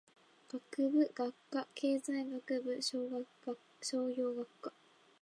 [0.49, 3.07] 学部・学科経済学部商
[4.11, 4.73] 業学科